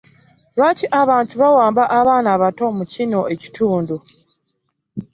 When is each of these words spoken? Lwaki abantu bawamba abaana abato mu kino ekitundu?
Lwaki 0.57 0.85
abantu 1.01 1.33
bawamba 1.41 1.83
abaana 1.99 2.27
abato 2.35 2.65
mu 2.77 2.83
kino 2.93 3.19
ekitundu? 3.33 3.95